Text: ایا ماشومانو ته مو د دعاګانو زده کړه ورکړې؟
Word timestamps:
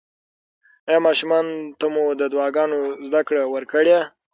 ایا 0.87 0.99
ماشومانو 1.07 1.53
ته 1.79 1.85
مو 1.93 2.03
د 2.19 2.21
دعاګانو 2.33 2.79
زده 3.07 3.21
کړه 3.27 3.41
ورکړې؟ 3.53 3.97